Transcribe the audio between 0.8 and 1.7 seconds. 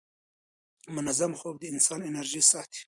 منظم خوب د